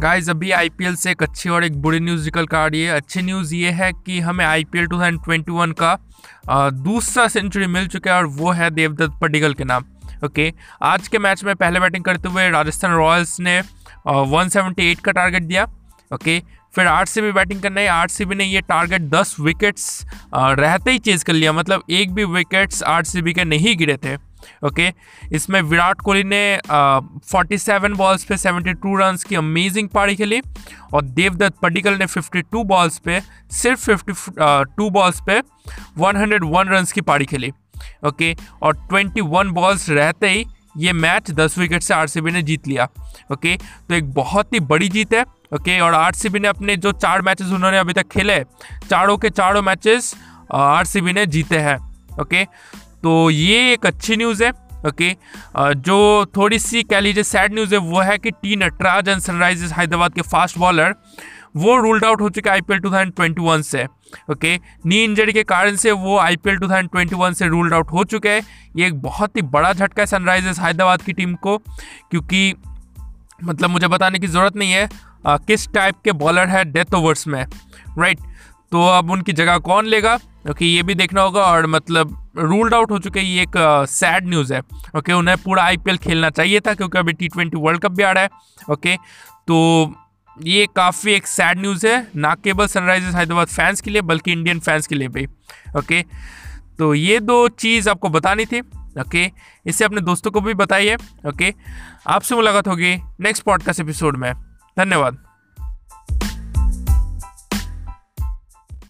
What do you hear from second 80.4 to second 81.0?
okay ये भी